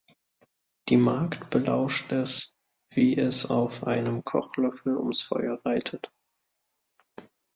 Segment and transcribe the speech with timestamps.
[0.89, 2.55] Die Magd belauscht es,
[2.89, 6.11] wie es auf einem Kochlöffel ums Feuer reitet.